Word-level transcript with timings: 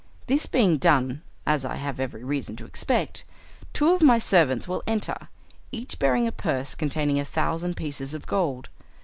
This 0.25 0.47
being 0.47 0.79
done 0.79 1.21
(as 1.45 1.63
I 1.63 1.75
have 1.75 1.99
every 1.99 2.23
reason 2.23 2.55
to 2.55 2.65
expect), 2.65 3.23
two 3.71 3.93
of 3.93 4.01
my 4.01 4.17
servants 4.17 4.67
will 4.67 4.81
enter, 4.87 5.27
each 5.71 5.99
bearing 5.99 6.27
a 6.27 6.31
purse 6.31 6.73
containing 6.73 7.19
a 7.19 7.23
thousand 7.23 7.77
pieces 7.77 8.15
of 8.15 8.25
gold. 8.25 8.69